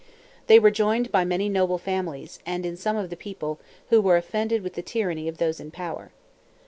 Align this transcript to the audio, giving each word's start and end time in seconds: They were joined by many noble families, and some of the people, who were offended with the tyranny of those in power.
They 0.47 0.57
were 0.57 0.71
joined 0.71 1.11
by 1.11 1.25
many 1.25 1.47
noble 1.47 1.77
families, 1.77 2.39
and 2.43 2.79
some 2.79 2.97
of 2.97 3.11
the 3.11 3.15
people, 3.15 3.59
who 3.91 4.01
were 4.01 4.17
offended 4.17 4.63
with 4.63 4.73
the 4.73 4.81
tyranny 4.81 5.27
of 5.27 5.37
those 5.37 5.59
in 5.59 5.69
power. 5.69 6.11